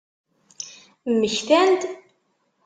[1.11, 1.81] Mmektan-d?